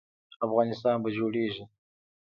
افغانستان 0.45 0.97
به 1.03 1.09
جوړیږي 1.17 1.63